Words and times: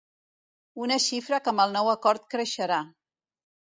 Un 0.85 0.93
xifra 1.07 1.39
que 1.47 1.51
amb 1.53 1.63
el 1.67 1.75
nou 1.77 1.91
acord 1.93 2.27
creixerà. 2.35 2.81